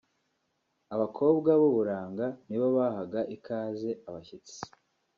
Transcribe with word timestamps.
abakobwa 0.93 1.51
b'uburanga 1.59 2.25
ni 2.47 2.57
bo 2.61 2.67
bahaga 2.77 3.19
ikaze 3.35 3.89
abashyitsi 4.07 4.57